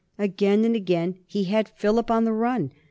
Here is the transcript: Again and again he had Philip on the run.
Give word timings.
Again 0.17 0.65
and 0.65 0.75
again 0.75 1.19
he 1.27 1.43
had 1.43 1.69
Philip 1.69 2.09
on 2.09 2.23
the 2.25 2.33
run. 2.33 2.71